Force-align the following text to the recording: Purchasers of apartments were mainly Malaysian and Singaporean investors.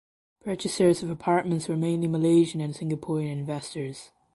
Purchasers 0.43 1.03
of 1.03 1.11
apartments 1.11 1.67
were 1.67 1.77
mainly 1.77 2.07
Malaysian 2.07 2.59
and 2.59 2.73
Singaporean 2.73 3.31
investors. 3.33 4.09